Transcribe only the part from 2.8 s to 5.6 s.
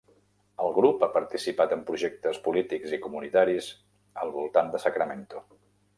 i comunitaris al voltant de Sacramento.